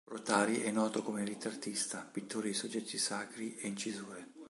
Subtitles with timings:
[0.05, 4.31] Rotari è noto come ritrattista, pittore di soggetti sacri e incisore.